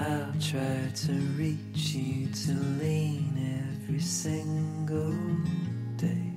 [0.00, 3.36] I'll try to reach you to lean
[3.84, 5.12] every single
[5.98, 6.32] day.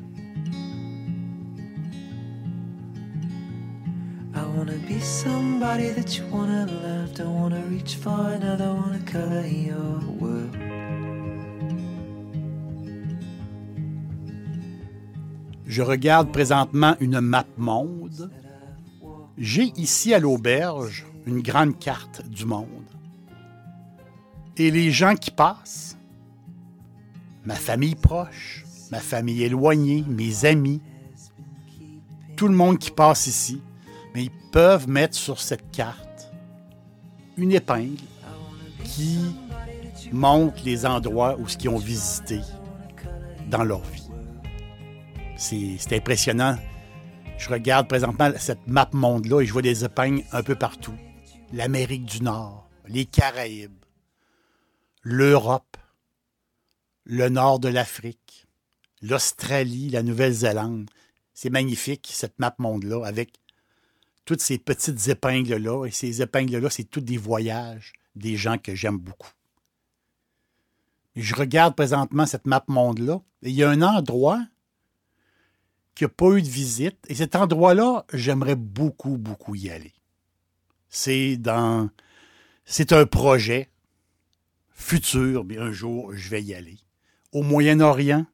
[4.36, 7.14] I wanna be somebody that you wanna love.
[7.14, 10.58] Don't wanna reach for another, wanna color your world.
[15.66, 18.30] Je regarde présentement une map monde.
[19.38, 22.83] J'ai ici à l'auberge une grande carte du monde.
[24.58, 25.98] Et les gens qui passent,
[27.44, 30.82] ma famille proche, ma famille éloignée, mes amis,
[32.36, 33.62] tout le monde qui passe ici,
[34.14, 36.32] mais ils peuvent mettre sur cette carte
[37.38, 38.04] une épingle
[38.84, 39.18] qui
[40.12, 42.40] montre les endroits où ce qu'ils ont visité
[43.50, 44.10] dans leur vie.
[45.36, 46.58] C'est impressionnant.
[47.38, 50.94] Je regarde présentement cette map monde-là et je vois des épingles un peu partout.
[51.52, 53.83] L'Amérique du Nord, les Caraïbes,
[55.04, 55.78] l'Europe,
[57.04, 58.48] le nord de l'Afrique,
[59.02, 60.90] l'Australie, la Nouvelle-Zélande.
[61.34, 63.34] C'est magnifique, cette map monde-là, avec
[64.26, 65.86] toutes ces petites épingles-là.
[65.86, 69.32] Et ces épingles-là, c'est toutes des voyages des gens que j'aime beaucoup.
[71.16, 73.22] je regarde présentement cette map monde-là.
[73.42, 74.42] Il y a un endroit
[75.96, 76.98] qui n'a pas eu de visite.
[77.08, 79.94] Et cet endroit-là, j'aimerais beaucoup, beaucoup y aller.
[80.90, 81.90] C'est dans.
[82.66, 83.70] C'est un projet
[84.84, 86.78] futur, mais un jour, je vais y aller.
[87.32, 88.26] Au Moyen-Orient,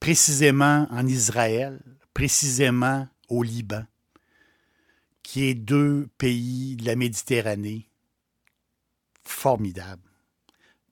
[0.00, 1.80] précisément en Israël,
[2.14, 3.84] précisément au Liban,
[5.22, 7.88] qui est deux pays de la Méditerranée
[9.24, 10.10] formidables.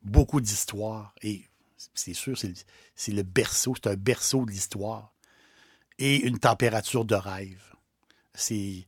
[0.02, 1.46] Beaucoup d'histoire et
[1.94, 5.12] c'est sûr, c'est le berceau, c'est un berceau de l'histoire.
[5.98, 7.64] Et une température de rêve.
[8.34, 8.86] C'est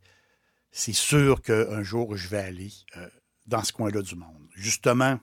[0.93, 3.09] sûr qu'un jour, je vais aller euh,
[3.49, 4.47] dans ce coin-là du monde.
[4.55, 5.19] Justement,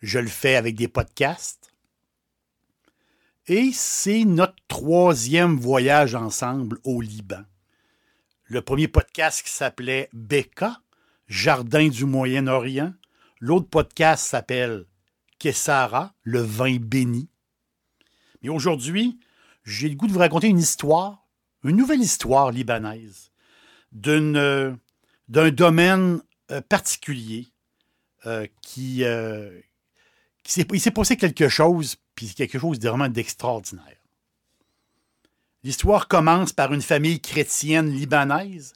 [0.00, 1.72] je le fais avec des podcasts.
[3.48, 7.42] Et c'est notre troisième voyage ensemble au Liban.
[8.44, 10.80] Le premier podcast qui s'appelait Beka,
[11.26, 12.94] Jardin du Moyen-Orient.
[13.40, 14.86] L'autre podcast s'appelle
[15.38, 17.28] Kessara, le vin béni.
[18.42, 19.18] Mais aujourd'hui,
[19.64, 21.26] j'ai le goût de vous raconter une histoire,
[21.64, 23.32] une nouvelle histoire libanaise,
[24.06, 24.74] euh,
[25.28, 26.20] d'un domaine
[26.50, 27.48] euh, particulier
[28.26, 29.04] euh, qui,
[30.42, 33.98] qui s'est, passé quelque chose, puis quelque chose de vraiment d'extraordinaire.
[35.62, 38.74] L'histoire commence par une famille chrétienne libanaise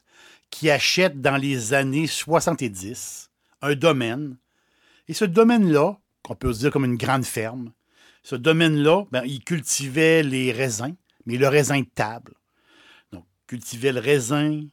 [0.49, 3.29] qui achète dans les années 70
[3.61, 4.37] un domaine.
[5.07, 7.71] Et ce domaine-là, qu'on peut dire comme une grande ferme.
[8.23, 10.95] Ce domaine-là, ben, il cultivait les raisins,
[11.25, 12.33] mais le raisin de table.
[13.11, 14.65] Donc, cultivait le raisin,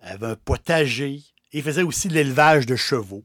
[0.00, 1.22] avait un potager
[1.52, 3.24] et faisait aussi l'élevage de chevaux.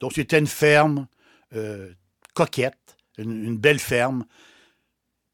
[0.00, 1.08] Donc, c'était une ferme
[1.54, 1.92] euh,
[2.34, 4.26] coquette, une, belle ferme.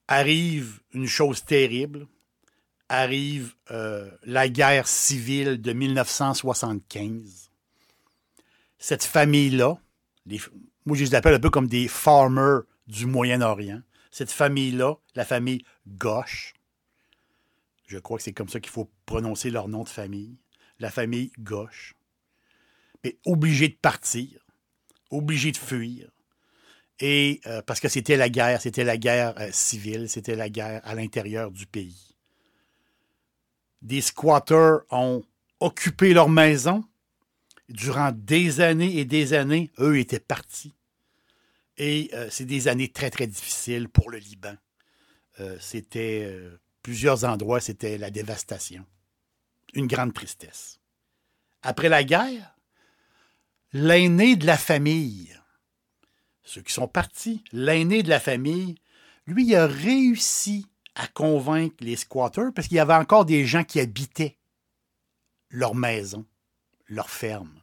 [0.09, 2.06] Arrive une chose terrible,
[2.88, 7.50] arrive euh, la guerre civile de 1975.
[8.78, 9.78] Cette famille-là,
[10.84, 13.81] moi je les appelle un peu comme des farmers du Moyen-Orient.
[14.10, 16.54] Cette famille-là, la famille Gauche,
[17.87, 20.37] je crois que c'est comme ça qu'il faut prononcer leur nom de famille,
[20.78, 21.94] la famille Gauche,
[23.04, 24.38] mais obligé de partir,
[25.10, 26.12] obligé de fuir,
[27.04, 30.80] et euh, parce que c'était la guerre, c'était la guerre euh, civile, c'était la guerre
[30.84, 32.16] à l'intérieur du pays.
[33.82, 35.24] Des squatters ont
[35.59, 36.84] occupé leur maison,
[37.68, 40.77] durant des années et des années, eux étaient partis.
[41.77, 44.54] Et euh, c'est des années très, très difficiles pour le Liban.
[45.59, 46.32] C'était
[46.82, 48.86] plusieurs endroits, c'était la dévastation.
[49.74, 50.78] Une grande tristesse.
[51.62, 52.52] Après la guerre,
[53.72, 55.34] l'aîné de la famille,
[56.42, 58.77] ceux qui sont partis, l'aîné de la famille,
[59.27, 63.80] lui, a réussi à convaincre les squatters parce qu'il y avait encore des gens qui
[63.80, 64.36] habitaient
[65.48, 66.27] leur maison,
[66.86, 67.63] leur ferme.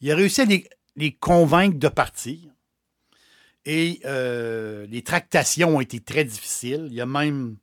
[0.00, 2.38] Il a réussi à les, convaincre de partir.
[3.66, 6.86] Et euh, les tractations ont été très difficiles.
[6.88, 7.58] Il y a même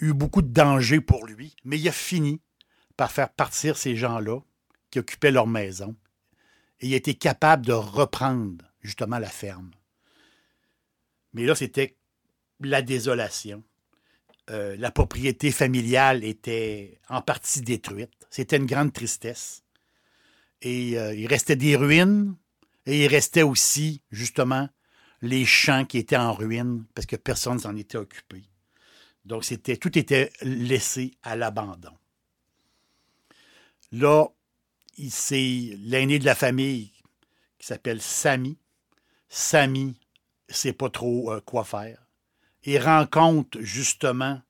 [0.00, 2.42] eu beaucoup de dangers pour lui, mais il a fini
[2.96, 4.40] par faire partir ces gens-là
[4.90, 5.96] qui occupaient leur maison.
[6.84, 9.70] Il été capable de reprendre justement la ferme.
[11.32, 11.96] Mais là, c'était
[12.60, 13.64] la désolation.
[14.50, 18.26] Euh, la propriété familiale était en partie détruite.
[18.28, 19.62] C'était une grande tristesse.
[20.60, 22.36] Et euh, il restait des ruines,
[22.84, 24.68] et il restait aussi, justement,
[25.22, 28.42] les champs qui étaient en ruine parce que personne s'en était occupé.
[29.24, 29.46] Donc,
[29.80, 31.96] tout était laissé à l'abandon.
[33.90, 34.28] Là,
[35.10, 36.92] c'est l'aîné de la famille
[37.58, 38.58] qui s'appelle Samy.
[39.28, 39.96] Samy
[40.48, 41.98] ne sait pas trop euh, quoi faire.
[42.64, 44.40] Il rencontre justement,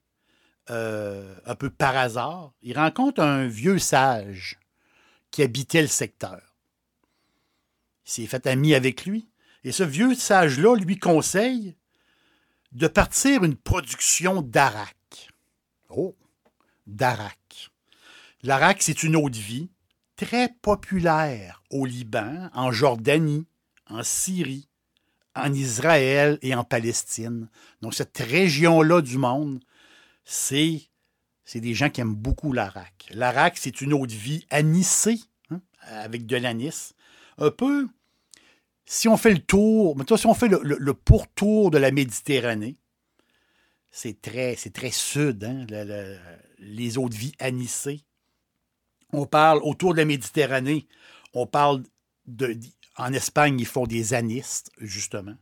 [0.71, 4.59] euh, un peu par hasard, il rencontre un vieux sage
[5.31, 6.41] qui habitait le secteur.
[8.07, 9.29] Il s'est fait ami avec lui.
[9.65, 11.75] Et ce vieux sage-là lui conseille
[12.73, 15.31] de partir une production d'arak.
[15.89, 16.15] Oh,
[16.87, 17.71] d'arak.
[18.43, 19.71] L'arak, c'est une eau de vie
[20.17, 23.47] très populaire au Liban, en Jordanie,
[23.89, 24.69] en Syrie,
[25.35, 27.49] en Israël et en Palestine.
[27.83, 29.61] Donc, cette région-là du monde,
[30.25, 30.83] c'est,
[31.45, 33.09] c'est des gens qui aiment beaucoup l'arak.
[33.11, 35.21] L'arak, c'est une eau de vie anisée,
[35.51, 36.95] hein, avec de l'anis.
[37.39, 37.89] Un peu,
[38.87, 42.77] si on fait le tour, maintenant, si on fait le, pourtour de la Méditerranée,
[43.91, 45.67] c'est très, très sud, hein,
[46.59, 48.05] les eaux de vie anisées.
[49.15, 50.87] On parle autour de la Méditerranée,
[51.33, 51.83] on parle
[52.27, 52.59] de.
[52.97, 55.35] En Espagne, ils font des anistes, justement.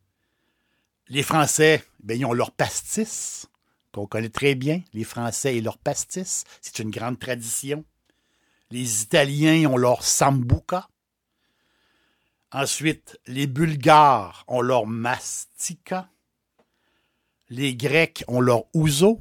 [1.08, 3.46] Les Français, ben, ils ont leur pastis,
[3.92, 4.82] qu'on connaît très bien.
[4.94, 7.84] Les Français et leur pastis, c'est une grande tradition.
[8.70, 10.88] Les Italiens ont leur sambuca.
[12.52, 16.08] Ensuite, les Bulgares ont leur mastika.
[17.50, 19.20] Les Grecs ont leur ouzo.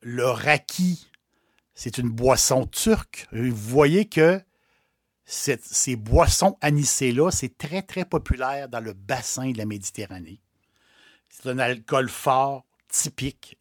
[0.00, 1.10] Le raki,
[1.74, 3.26] c'est une boisson turque.
[3.32, 4.40] Vous voyez que
[5.26, 10.40] ces boissons anisées-là, c'est très, très populaire dans le bassin de la Méditerranée.
[11.28, 13.58] C'est un alcool fort, typique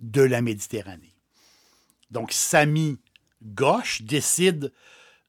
[0.00, 1.14] de la Méditerranée.
[2.10, 2.98] Donc, Samy
[3.42, 4.72] Gauche décide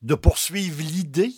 [0.02, 1.34] de poursuivre l'idée,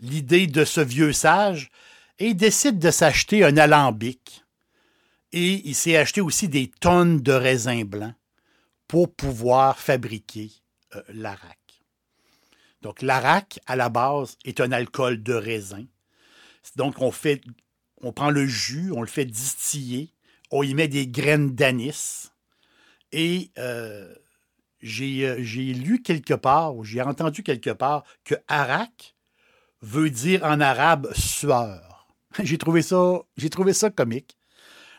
[0.00, 1.70] l'idée de ce vieux sage,
[2.18, 4.44] et décide de s'acheter un alambic.
[5.32, 8.14] Et il s'est acheté aussi des tonnes de raisins blancs
[8.88, 10.50] pour pouvoir fabriquer
[10.94, 11.58] euh, l'arac.
[12.82, 15.84] Donc, l'arac, à la base, est un alcool de raisin.
[16.76, 17.42] Donc, on, fait,
[18.02, 20.12] on prend le jus, on le fait distiller,
[20.50, 22.30] on y met des graines d'anis.
[23.12, 24.14] Et euh,
[24.84, 29.16] euh, j'ai lu quelque part, ou j'ai entendu quelque part, que arak
[29.82, 32.06] veut dire en arabe sueur.
[32.42, 34.36] j'ai trouvé ça, trouvé ça comique.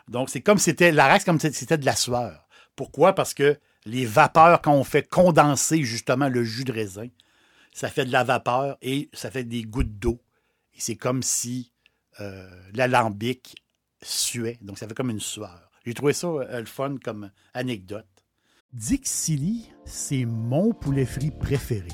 [0.07, 2.47] Donc, c'est comme c'était, l'arac, comme c'était de la sueur.
[2.75, 3.13] Pourquoi?
[3.13, 7.07] Parce que les vapeurs, quand on fait condenser justement le jus de raisin,
[7.73, 10.21] ça fait de la vapeur et ça fait des gouttes d'eau.
[10.75, 11.71] Et c'est comme si
[12.19, 13.55] euh, l'alambic
[14.01, 14.57] suait.
[14.61, 15.71] Donc, ça fait comme une sueur.
[15.85, 18.05] J'ai trouvé ça euh, le fun comme anecdote.
[18.73, 21.87] Dixili, c'est mon poulet frit préféré.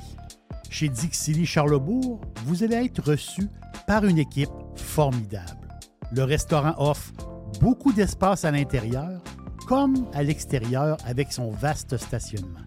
[0.69, 3.47] Chez Dixili Charlebourg, vous allez être reçu
[3.85, 5.67] par une équipe formidable.
[6.11, 7.11] Le restaurant offre
[7.61, 9.21] beaucoup d'espace à l'intérieur
[9.65, 12.65] comme à l'extérieur avec son vaste stationnement.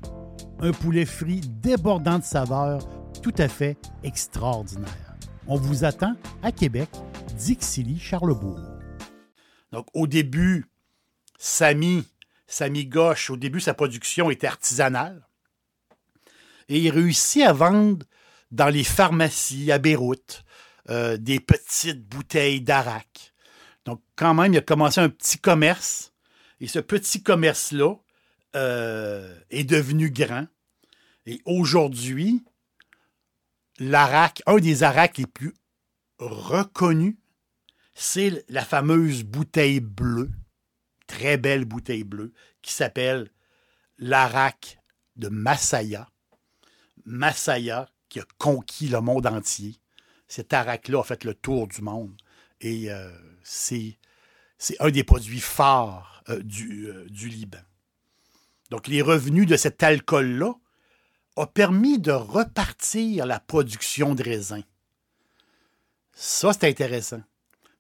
[0.61, 2.81] Un poulet frit débordant de saveurs
[3.23, 5.17] tout à fait extraordinaire.
[5.47, 6.89] On vous attend à Québec,
[7.37, 8.61] Dixilly, Charlebourg.
[9.73, 10.67] Donc au début,
[11.39, 12.05] Samy,
[12.47, 15.27] Samy Gauche, au début sa production était artisanale.
[16.69, 18.07] Et il réussit à vendre
[18.51, 20.45] dans les pharmacies à Beyrouth
[20.89, 23.35] euh, des petites bouteilles d'arak.
[23.85, 26.13] Donc quand même, il a commencé un petit commerce
[26.61, 27.95] et ce petit commerce-là
[28.55, 30.47] euh, est devenu grand.
[31.27, 32.45] Et aujourd'hui,
[33.79, 35.55] l'arac, un des aracs les plus
[36.19, 37.17] reconnus,
[37.95, 40.31] c'est la fameuse bouteille bleue,
[41.07, 42.33] très belle bouteille bleue,
[42.63, 43.31] qui s'appelle
[43.99, 44.79] l'arac
[45.17, 46.09] de Masaya.
[47.05, 49.81] Masaya qui a conquis le monde entier.
[50.29, 52.17] Cet arac-là a fait le tour du monde.
[52.61, 53.11] Et euh,
[53.43, 53.99] c'est
[54.81, 57.59] un des produits forts euh, du, euh, du, Liban.
[58.71, 60.55] Donc, les revenus de cet alcool-là
[61.37, 64.65] ont permis de repartir la production de raisins.
[66.13, 67.23] Ça, c'est intéressant.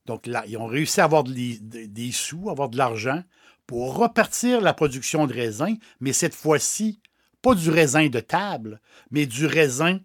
[0.04, 3.24] Donc, là, ils ont réussi à avoir des, des sous, avoir de l'argent
[3.66, 7.00] pour repartir la production de raisins, mais cette fois-ci,
[7.42, 8.80] pas du raisin de table,
[9.10, 9.98] mais du raisin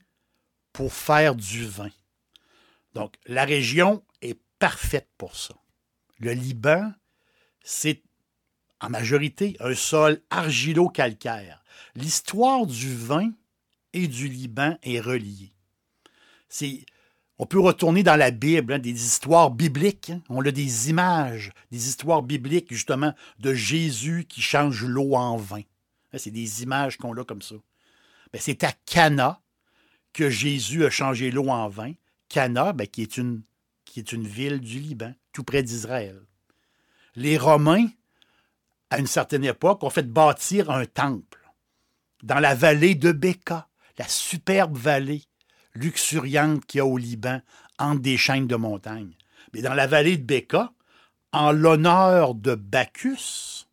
[0.74, 1.92] pour faire du vin.
[2.94, 5.56] Donc, la région est parfaite pour ça.
[6.22, 6.94] Le Liban,
[7.64, 8.04] c'est
[8.80, 11.64] en majorité un sol argilo-calcaire.
[11.96, 13.32] L'histoire du vin
[13.94, 15.52] et du Liban est reliée.
[17.40, 20.12] On peut retourner dans la Bible, hein, des histoires bibliques.
[20.12, 20.22] hein.
[20.30, 25.64] On a des images, des histoires bibliques, justement, de Jésus qui change l'eau en vin.
[26.14, 27.56] Hein, C'est des images qu'on a comme ça.
[28.32, 29.42] Ben, c'est à Cana
[30.14, 31.94] que Jésus a changé l'eau en vin.
[32.30, 33.44] Cana, ben, qui est une
[34.28, 36.22] ville du Liban, tout près d'Israël.
[37.16, 37.88] Les Romains,
[38.90, 41.40] à une certaine époque, ont fait bâtir un temple
[42.24, 45.24] dans la vallée de Béka, la superbe vallée
[45.74, 47.42] luxuriante qu'il y a au Liban
[47.80, 49.16] entre des chaînes de montagnes.
[49.54, 50.72] Mais dans la vallée de Béka,
[51.34, 53.68] en l'honneur de Bacchus,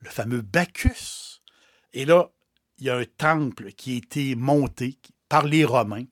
[0.00, 1.40] le fameux Bacchus.
[1.92, 2.30] Et là,
[2.78, 6.06] il y a un temple qui a été monté par les Romains,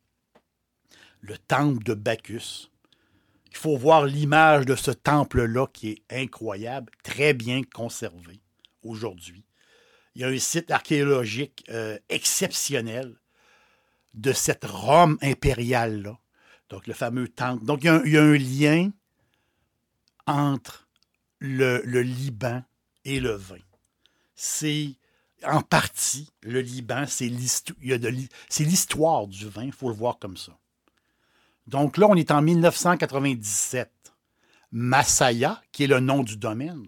[1.21, 2.71] le temple de Bacchus.
[3.57, 8.43] Il faut voir l'image de ce temple-là qui est incroyable, très bien conservé
[8.83, 9.47] aujourd'hui.
[10.15, 13.17] Il y a un site archéologique euh, exceptionnel
[14.13, 16.19] de cette Rome impériale-là.
[16.69, 17.65] Donc, le fameux temple.
[17.65, 18.91] Donc, il y a un, lien
[20.27, 20.87] entre
[21.39, 22.63] le, le Liban
[23.07, 23.57] et le vin.
[24.35, 24.97] C'est
[25.45, 30.59] en partie le Liban, c'est l'histoire du vin, il faut le voir comme ça.
[31.66, 33.90] Donc là, on est en 1997.
[34.73, 36.87] Masaya, qui est le nom du domaine,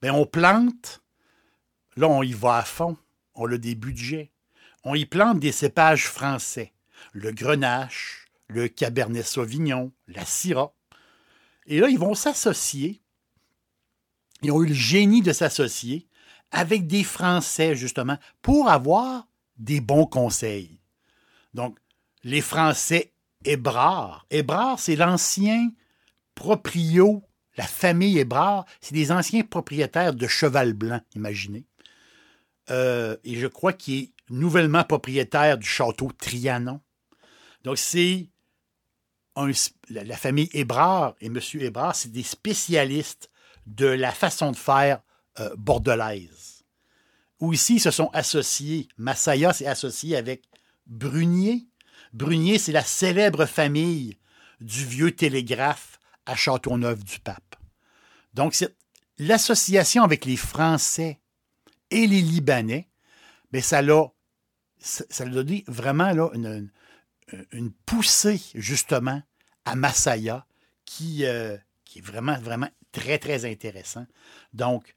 [0.00, 1.02] ben on plante,
[1.96, 2.96] là, on y va à fond.
[3.34, 4.30] On a des budgets.
[4.84, 6.72] On y plante des cépages français.
[7.12, 10.72] Le grenache, le cabernet sauvignon, la syrah.
[11.66, 13.00] Et là, ils vont s'associer.
[14.42, 16.08] Ils ont eu le génie de s'associer
[16.50, 20.80] avec des Français, justement, pour avoir des bons conseils.
[21.54, 21.78] Donc,
[22.24, 23.12] les Français
[23.44, 24.26] Hébrard.
[24.30, 25.70] Hébrard, c'est l'ancien
[26.34, 27.22] proprio,
[27.56, 31.66] la famille Hébrard, c'est des anciens propriétaires de Cheval Blanc, imaginez.
[32.70, 36.80] Euh, et je crois qu'il est nouvellement propriétaire du château Trianon.
[37.64, 38.28] Donc, c'est
[39.88, 41.38] la, famille Hébrard et M.
[41.54, 43.30] Hébrard, c'est des spécialistes
[43.66, 45.00] de la façon de faire
[45.38, 46.64] euh, bordelaise.
[47.40, 48.88] Où ici, ils se sont associés.
[48.98, 50.44] Massaya s'est associé avec
[50.86, 51.66] Brunier.
[52.12, 54.16] Brunier, c'est la célèbre famille
[54.60, 57.56] du vieux télégraphe à Châteauneuf-du-Pape.
[58.34, 58.56] Donc,
[59.18, 61.20] l'association avec les Français
[61.90, 62.88] et les Libanais,
[63.52, 64.06] mais ça l'a,
[64.78, 69.22] ça donné vraiment là, une, poussée, justement,
[69.64, 70.46] à Massaya,
[70.84, 74.06] qui, euh, qui est vraiment, vraiment très, très intéressant.
[74.52, 74.96] Donc,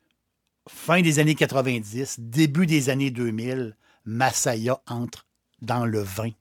[0.67, 5.27] fin des années 90, début des années 2000, Massaya entre
[5.61, 6.31] dans le vin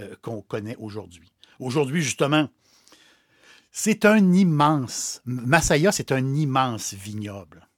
[0.00, 1.32] euh, qu'on connaît aujourd'hui.
[1.58, 2.48] Aujourd'hui, justement,
[3.70, 7.68] c'est un immense, Massaya, c'est un immense vignoble.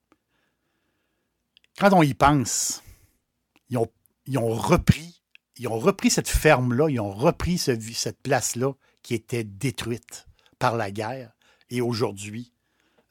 [1.79, 2.83] Quand on y pense,
[3.69, 3.79] ils
[4.39, 5.23] ont, repris,
[5.57, 10.27] ils ont repris cette ferme-là, ils ont repris cette place-là qui était détruite
[10.59, 11.33] par la guerre.
[11.71, 12.53] Et aujourd'hui,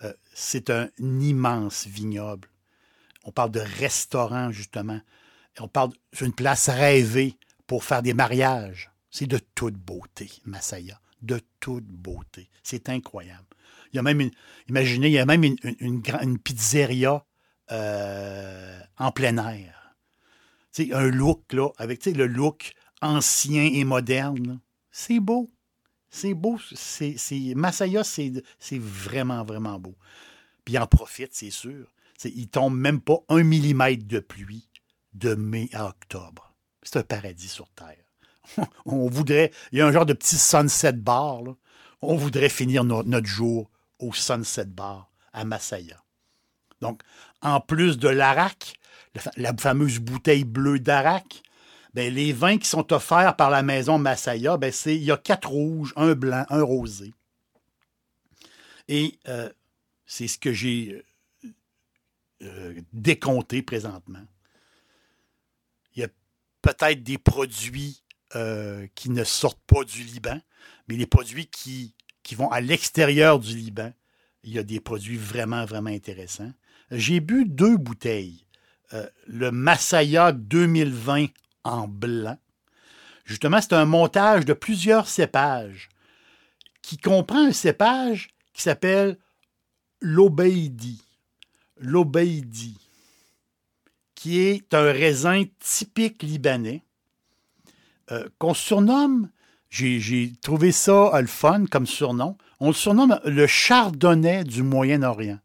[0.04, 2.50] euh, c'est un immense vignoble.
[3.24, 5.00] On parle de restaurant, justement.
[5.60, 8.93] On parle d'une place rêvée pour faire des mariages.
[9.14, 11.00] C'est de toute beauté, Masaya.
[11.22, 12.50] De toute beauté.
[12.64, 13.46] C'est incroyable.
[13.92, 14.32] Il y a même une,
[14.68, 17.24] imaginez, il y a même une, pizzeria
[17.72, 19.96] euh, en plein air.
[20.74, 24.60] Tu sais, un look, là, avec le look ancien et moderne.
[24.90, 25.52] C'est beau.
[26.10, 26.58] C'est beau.
[26.74, 27.16] C'est,
[27.56, 28.34] Masaya, c'est,
[28.72, 29.96] vraiment, vraiment beau.
[30.66, 31.94] Puis il en profite, c'est sûr.
[32.18, 34.70] C'est, il tombe même pas un millimètre de pluie
[35.14, 36.56] de mai à octobre.
[36.82, 38.03] C'est un paradis sur Terre.
[38.86, 41.42] On voudrait, il y a un genre de petit sunset bar.
[42.02, 43.70] On voudrait finir no- notre jour
[44.00, 46.04] au sunset bar à Masaya.
[46.82, 47.02] Donc,
[47.42, 48.74] en plus de l'Arak,
[49.16, 51.42] la, fa- la fameuse bouteille bleue d'Arak,
[51.94, 55.18] ben, les vins qui sont offerts par la maison Masaya, ben, c'est, il y a
[55.18, 57.14] quatre rouges, un blanc, un rosé.
[58.88, 59.50] Et euh,
[60.06, 61.04] c'est ce que j'ai
[61.44, 61.50] euh,
[62.44, 64.26] euh, décompté présentement.
[65.96, 66.10] Il y a
[66.62, 68.03] peut-être des produits
[68.36, 70.40] euh, qui ne sortent pas du Liban,
[70.88, 73.92] mais les produits qui, qui vont à l'extérieur du Liban,
[74.44, 76.52] il y a des produits vraiment, vraiment intéressants.
[76.92, 78.46] J'ai bu deux bouteilles.
[78.94, 81.28] Euh, le Masaya 2020
[81.64, 82.38] en blanc.
[83.26, 85.90] Justement, c'est un montage de plusieurs cépages
[86.82, 89.18] qui comprend un cépage qui s'appelle
[90.02, 91.02] l'Obeidi.
[91.78, 92.78] L'Obeidi,
[94.16, 96.84] qui est un raisin typique libanais
[98.14, 99.30] euh, qu'on surnomme,
[99.70, 105.40] j'ai trouvé ça euh, le fun comme surnom, on le surnomme le chardonnay du Moyen-Orient.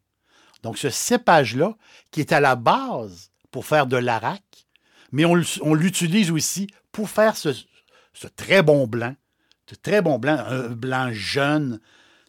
[0.63, 1.77] Donc, ce cépage-là,
[2.11, 4.43] qui est à la base pour faire de l'arac,
[5.13, 7.51] mais on, l'utilise aussi pour faire ce,
[8.13, 9.15] ce très bon blanc,
[9.67, 11.81] ce très bon blanc, un blanc jeune.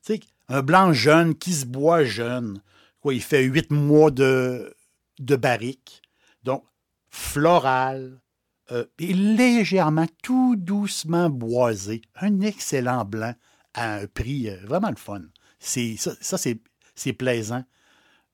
[0.06, 2.62] Tu sais, un blanc jeune qui se boit jeune.
[3.02, 4.74] Quoi, il fait huit mois de,
[5.20, 6.02] de barrique.
[6.44, 6.64] Donc,
[7.10, 8.22] floral,
[8.72, 12.02] euh, et légèrement, tout doucement boisé.
[12.16, 13.34] Un excellent blanc
[13.74, 15.22] à un prix euh, vraiment le fun.
[15.60, 17.64] Ça, c'est, plaisant.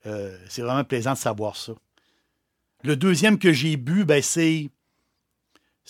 [0.05, 1.73] Euh, c'est vraiment plaisant de savoir ça.
[2.83, 4.69] Le deuxième que j'ai bu, ben, c'est,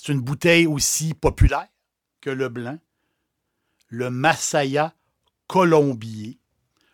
[0.08, 1.68] une bouteille aussi populaire
[2.22, 2.78] que le blanc.
[3.88, 4.94] Le Masaya
[5.48, 6.40] Colombier.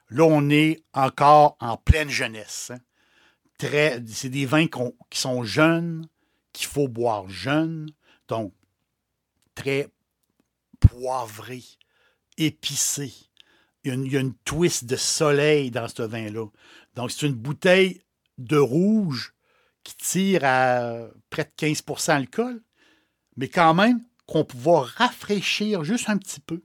[0.10, 2.72] Là, on est encore en pleine jeunesse.
[2.74, 2.80] Hein.
[4.08, 6.08] C'est des vins qui sont jeunes,
[6.54, 7.90] qu'il faut boire jeune,
[8.28, 8.54] donc
[9.56, 9.88] très
[10.80, 11.64] poivré,
[12.38, 13.14] épicé.
[13.84, 16.48] Il y, a une, twist de soleil dans ce vin-là.
[16.96, 18.04] Donc, c'est une bouteille
[18.38, 19.34] de rouge
[19.84, 22.62] qui tire à près de 15% d'alcool,
[23.38, 26.64] mais quand même qu'on va rafraîchir juste un petit peu.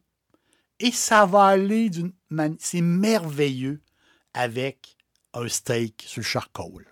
[0.79, 2.59] Et ça va aller d'une manière.
[2.61, 3.81] C'est merveilleux
[4.35, 4.97] avec
[5.33, 6.85] un steak sur charcoal.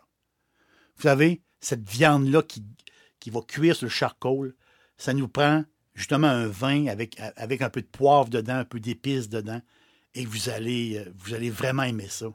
[0.96, 2.64] Vous savez, cette viande-là qui,
[3.24, 4.52] qui va cuire sur le charcoal,
[4.98, 5.64] ça nous prend
[5.94, 9.62] justement un vin avec, avec un peu de poivre dedans, un peu d'épices dedans,
[10.14, 12.26] et vous allez, euh, vraiment aimer ça.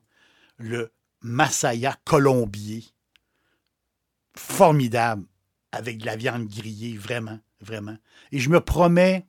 [0.58, 0.92] Le
[1.22, 2.84] Masaya colombier,
[4.36, 5.28] formidable,
[5.72, 8.00] avec de la viande grillée, vraiment, vraiment.
[8.32, 9.28] Et je me promets,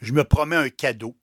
[0.00, 1.16] je me promets un cadeau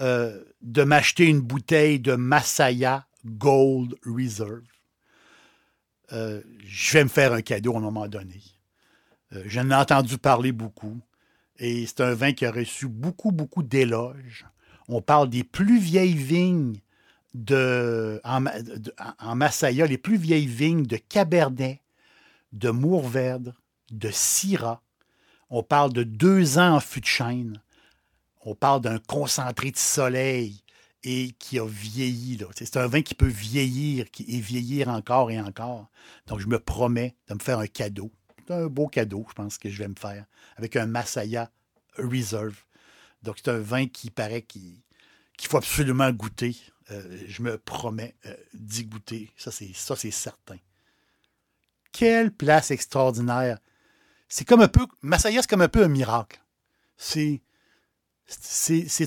[0.00, 4.62] euh, de m'acheter une bouteille de Masaya Gold Reserve.
[6.12, 8.40] Euh, je vais me faire un cadeau à un moment donné.
[9.32, 11.00] Euh, j'en ai entendu parler beaucoup.
[11.58, 14.46] Et c'est un vin qui a reçu beaucoup, beaucoup d'éloges.
[14.88, 16.80] On parle des plus vieilles vignes
[17.34, 18.44] de, en,
[19.18, 21.80] en Massaya, les plus vieilles vignes de Cabernet,
[22.52, 23.52] de Mourvèdre,
[23.90, 24.82] de Syrah.
[25.50, 27.60] On parle de deux ans en fût de chêne.
[28.44, 30.62] On parle d'un concentré de soleil
[31.04, 32.38] et qui a vieilli.
[32.56, 35.90] C'est un vin qui peut vieillir et vieillir encore et encore.
[36.26, 38.10] Donc, je me promets de me faire un cadeau
[38.46, 40.24] c'est un beau cadeau, je pense, que je vais me faire
[40.56, 41.50] avec un Masaya
[41.96, 42.56] Reserve.
[43.22, 44.82] Donc, c'est un vin qui paraît qu'il
[45.42, 46.56] faut absolument goûter.
[46.90, 49.30] Euh, je me promets euh, d'y goûter.
[49.36, 50.58] Ça, c'est, certain.
[51.92, 53.58] Quelle place extraordinaire.
[54.28, 54.86] C'est comme un peu.
[55.02, 56.40] Masaya, c'est comme un peu un miracle.
[56.96, 57.42] C'est,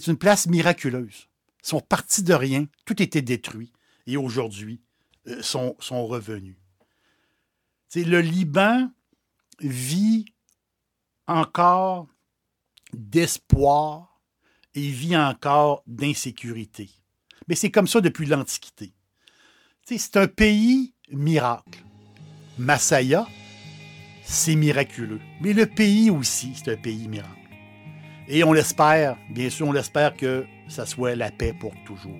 [0.08, 1.28] une place miraculeuse.
[1.64, 2.68] Ils sont partis de rien.
[2.86, 3.74] Tout était détruit.
[4.08, 4.82] Et aujourd'hui,
[5.28, 6.56] euh, sont, sont revenus.
[7.96, 8.92] Le Liban,
[9.60, 10.26] vit
[11.28, 12.08] encore
[12.94, 14.22] d'espoir
[14.74, 16.90] et vit encore d'insécurité.
[17.48, 18.94] Mais c'est comme ça depuis l'Antiquité.
[19.86, 21.84] C'est un pays miracle.
[22.58, 23.28] Massaya,
[24.24, 25.22] c'est miraculeux.
[25.42, 27.32] Mais le pays aussi, c'est un pays miracle.
[28.28, 32.20] Et on l'espère, bien sûr, on l'espère que ça soit la paix pour toujours.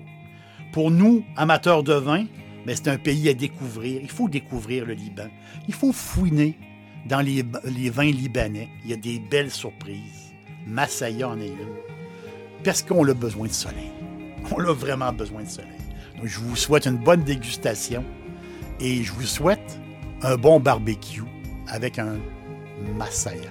[0.72, 2.26] Pour nous, amateurs de vin,
[2.64, 4.00] ben, c'est un pays à découvrir.
[4.02, 5.28] Il faut découvrir le Liban.
[5.66, 6.56] Il faut fouiner
[7.08, 7.42] dans les,
[7.90, 10.32] vins libanais, il y a des belles surprises.
[10.66, 11.76] Masaya en est une.
[12.64, 13.92] Parce qu'on a besoin de soleil.
[14.50, 15.70] On a vraiment besoin de soleil.
[16.16, 18.04] Donc, je vous souhaite une bonne dégustation
[18.80, 19.78] et je vous souhaite
[20.22, 21.24] un bon barbecue
[21.68, 22.16] avec un
[22.96, 23.50] Masaya.